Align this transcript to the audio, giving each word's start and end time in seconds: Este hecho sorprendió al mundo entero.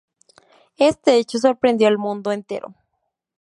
Este 0.79 1.17
hecho 1.17 1.37
sorprendió 1.37 1.87
al 1.87 1.99
mundo 1.99 2.31
entero. 2.31 2.73